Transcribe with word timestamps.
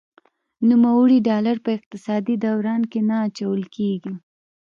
نوموړي 0.69 1.19
ډالر 1.27 1.55
په 1.65 1.69
اقتصادي 1.77 2.35
دوران 2.45 2.81
کې 2.91 2.99
نه 3.09 3.15
اچول 3.27 3.61
کیږي. 3.75 4.13